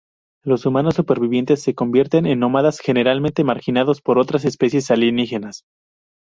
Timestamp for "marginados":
3.43-4.01